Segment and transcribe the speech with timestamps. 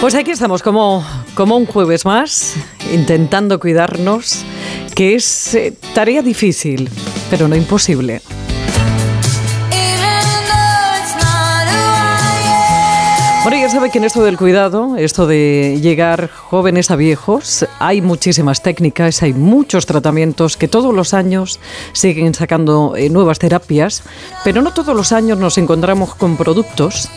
[0.00, 2.54] Pues aquí estamos como, como un jueves más,
[2.92, 4.44] intentando cuidarnos,
[4.94, 6.90] que es eh, tarea difícil,
[7.30, 8.20] pero no imposible.
[13.76, 19.22] Sabe que en esto del cuidado, esto de llegar jóvenes a viejos, hay muchísimas técnicas,
[19.22, 21.60] hay muchos tratamientos que todos los años
[21.92, 24.02] siguen sacando eh, nuevas terapias,
[24.44, 27.10] pero no todos los años nos encontramos con productos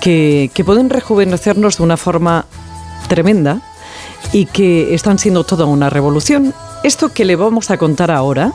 [0.00, 2.46] que, que pueden rejuvenecernos de una forma
[3.08, 3.60] tremenda
[4.32, 6.54] y que están siendo toda una revolución.
[6.84, 8.52] Esto que le vamos a contar ahora,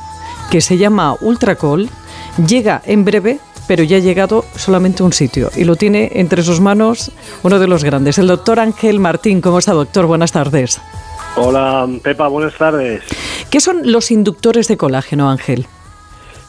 [0.50, 1.90] que se llama Ultracol,
[2.48, 6.42] llega en breve pero ya ha llegado solamente a un sitio y lo tiene entre
[6.42, 7.12] sus manos
[7.44, 9.42] uno de los grandes, el doctor Ángel Martín.
[9.42, 10.08] ¿Cómo está, doctor?
[10.08, 10.82] Buenas tardes.
[11.38, 13.04] Hola, Pepa, buenas tardes.
[13.52, 15.68] ¿Qué son los inductores de colágeno, Ángel?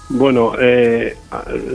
[0.08, 1.18] Bueno, eh,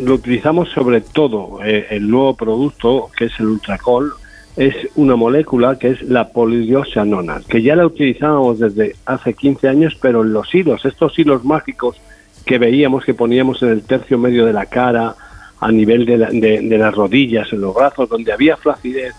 [0.02, 4.13] lo utilizamos sobre todo eh, el nuevo producto que es el Ultracol,
[4.57, 9.96] es una molécula que es la polidioxanona, que ya la utilizábamos desde hace 15 años,
[10.02, 12.02] pero en los hilos, estos hilos mágicos
[12.48, 15.15] que veíamos que poníamos en el tercio medio de la cara,
[15.60, 19.14] a nivel de, de, las rodillas, en los brazos, donde había flacidez,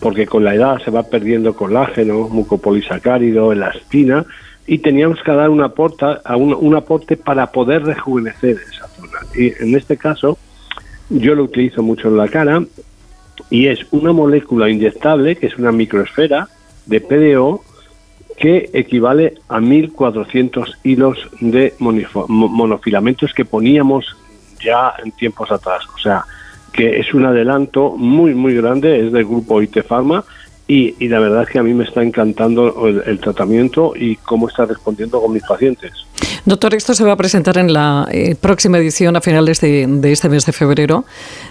[0.00, 4.24] porque con la edad se va perdiendo colágeno, mucopolisacárido, elastina,
[4.66, 6.04] y teníamos que dar una aporte,
[6.36, 9.18] un, un aporte para poder rejuvenecer esa zona.
[9.34, 10.36] Y en este caso,
[11.08, 12.62] yo lo utilizo mucho en la cara,
[13.50, 16.48] y es una molécula inyectable, que es una microesfera
[16.86, 17.62] de PDO,
[18.36, 24.16] que equivale a 1.400 hilos de monofilamentos que poníamos
[24.62, 25.84] ya en tiempos atrás.
[25.94, 26.24] O sea,
[26.72, 30.24] que es un adelanto muy, muy grande, es del grupo IT Pharma
[30.66, 34.48] y, y la verdad es que a mí me está encantando el tratamiento y cómo
[34.48, 36.07] está respondiendo con mis pacientes.
[36.44, 40.28] Doctor, esto se va a presentar en la eh, próxima edición a finales de, este
[40.28, 41.04] mes de febrero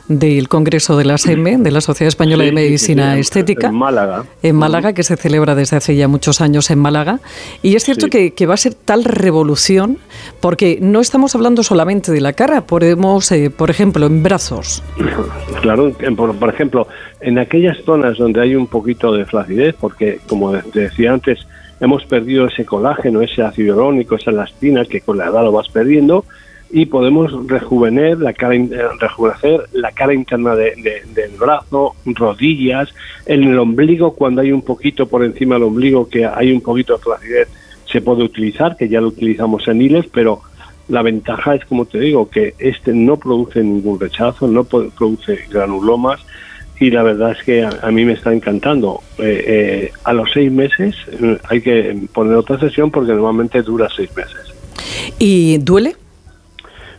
[0.08, 3.68] del Congreso de la SEME, de la Sociedad Española de Medicina Estética.
[3.68, 4.24] En Málaga.
[4.42, 7.20] En Málaga, que se celebra desde hace ya muchos años en Málaga.
[7.62, 10.00] Y es cierto que, va a ser tal revolución,
[10.40, 14.84] porque no estamos hablando solamente de la cara, podemos, eh, por ejemplo, en brazos.
[15.62, 16.88] Claro, por, por ejemplo,
[17.20, 21.40] en aquellas zonas donde hay un poquito de flacidez, porque como decía antes,
[21.80, 25.70] hemos perdido ese colágeno, ese ácido hialurónico, esa elastina que con la edad lo vas
[25.70, 26.26] perdiendo
[26.70, 32.94] y podemos rejuvener la cara, eh, rejuvenecer la cara interna del brazo, rodillas,
[33.26, 36.98] en el ombligo cuando hay un poquito por encima del ombligo que hay un poquito
[36.98, 37.48] de flacidez
[37.92, 40.42] se puede utilizar, que ya lo utilizamos en hilos, pero
[40.90, 46.20] la ventaja es, como te digo, que este no produce ningún rechazo, no produce granulomas,
[46.80, 49.02] y la verdad es que a, mí me está encantando.
[49.18, 53.88] Eh, eh, a los seis meses eh, hay que poner otra sesión porque normalmente dura
[53.96, 54.54] seis meses.
[55.18, 55.96] ¿Y duele?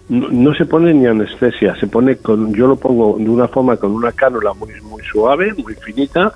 [0.09, 3.93] No, se pone ni anestesia, se pone con, yo lo pongo de una forma con
[3.93, 6.33] una cánula muy, muy suave, muy finita,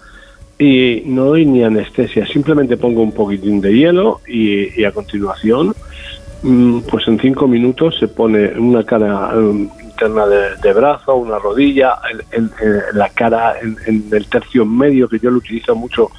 [0.58, 5.74] y no doy ni anestesia, simplemente pongo un poquitín de hielo y, a continuación,
[6.42, 9.32] mm, pues en cinco minutos se pone una cara
[10.02, 11.98] interna de, brazo, una rodilla,
[12.32, 12.50] en,
[12.94, 16.10] la cara, en, el tercio medio, que yo lo utilizo mucho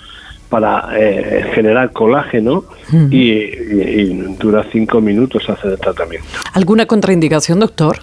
[0.50, 2.64] para eh, generar colágeno
[3.10, 6.28] y, dura cinco minutos hacer el tratamiento.
[6.54, 7.98] ¿Alguna contraindicación, doctor?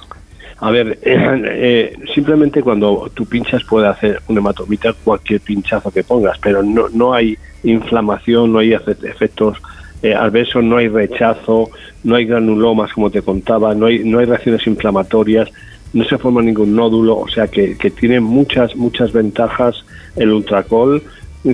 [0.59, 6.39] A ver, eh, simplemente cuando tú pinchas puede hacer un hematomita cualquier pinchazo que pongas,
[6.39, 9.59] pero no, no hay inflamación, no hay efectos
[10.03, 11.71] eh, adversos, no hay rechazo,
[12.05, 15.49] no hay granulomas como te contaba, no hay, no hay reacciones inflamatorias,
[15.93, 19.85] no se forma ningún nódulo, o sea que, tiene muchas, muchas ventajas
[20.17, 21.03] el ultracol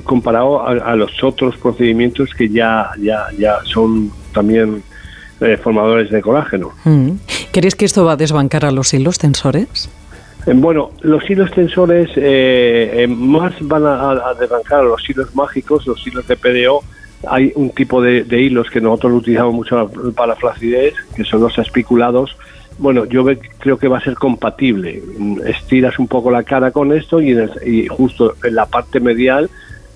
[0.02, 4.82] comparado a, los otros procedimientos que ya, ya, ya son también
[5.40, 6.72] eh, formadores de colágeno.
[6.84, 7.10] Mm.
[7.52, 9.88] ¿Crees que esto va a desbancar a los hilos tensores?
[10.46, 16.04] Eh, bueno, los hilos tensores eh, más van a, desbancar a los hilos mágicos, los
[16.06, 16.82] hilos de PDO.
[17.26, 21.56] Hay un tipo de, hilos que nosotros utilizamos mucho para la flacidez, que son los
[21.58, 22.36] espiculados,
[22.78, 23.24] bueno, yo
[23.58, 25.02] creo que va a ser compatible.
[25.46, 29.48] Estiras un poco la cara con esto y, justo en la parte medial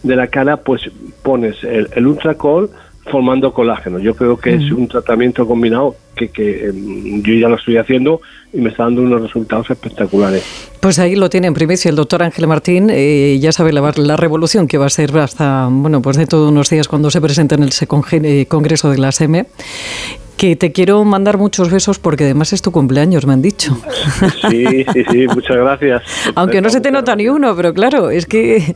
[0.02, 0.90] de la cara pues
[1.22, 2.70] pones el, el ultracol
[3.10, 3.98] formando colágeno.
[3.98, 8.20] Yo creo que es un tratamiento combinado que, que em, yo ya lo estoy haciendo
[8.52, 10.42] y me está dando unos resultados espectaculares.
[10.80, 12.88] Pues ahí lo tiene en primicia el doctor Ángel Martín.
[12.90, 16.50] Eh, ya sabe la, la, revolución que va a ser hasta, bueno, pues de todos
[16.50, 19.46] unos días cuando se presente en el eh, Congreso de la SEME
[20.40, 23.76] que te quiero mandar muchos besos porque además es tu cumpleaños, me han dicho.
[24.48, 26.02] Sí, sí, sí, muchas gracias.
[26.34, 28.74] Aunque no se te nota ni uno, pero claro, es que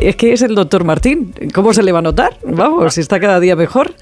[0.00, 1.34] es que es el doctor Martín.
[1.52, 2.38] ¿Cómo se le va a notar?
[2.46, 3.92] Vamos, está cada día mejor.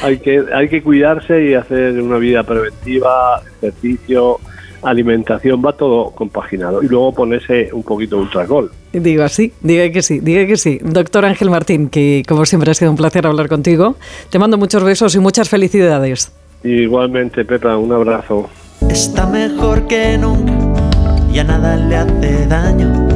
[0.00, 4.38] Hay que, hay que cuidarse y hacer una vida preventiva, ejercicio,
[4.84, 6.84] alimentación, va todo compaginado.
[6.84, 8.70] Y luego ponerse un poquito de ultracol.
[8.92, 10.78] Digo así, diga que sí, diga que sí.
[10.84, 13.96] Doctor Ángel Martín, que como siempre ha sido un placer hablar contigo.
[14.30, 16.32] Te mando muchos besos y muchas felicidades.
[16.64, 18.48] Igualmente, Pepa, un abrazo.
[18.88, 20.50] Está mejor que nunca,
[21.30, 23.06] ya nada le hace daño.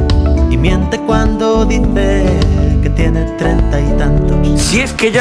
[0.51, 2.25] Y miente cuando dice
[2.83, 4.61] que tiene treinta y tantos.
[4.61, 5.17] Si es que ya